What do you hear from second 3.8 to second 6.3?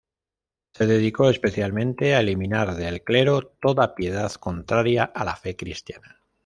piedad contraria a la fe cristiana.